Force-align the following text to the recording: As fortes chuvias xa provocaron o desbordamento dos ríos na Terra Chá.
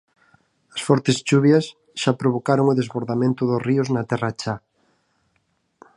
As 0.75 0.81
fortes 0.87 1.17
chuvias 1.27 1.65
xa 2.01 2.11
provocaron 2.21 2.65
o 2.71 2.77
desbordamento 2.81 3.41
dos 3.45 3.61
ríos 3.67 3.87
na 3.95 4.03
Terra 4.11 4.31
Chá. 4.41 4.55